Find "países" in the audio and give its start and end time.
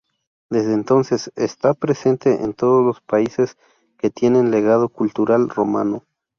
3.01-3.55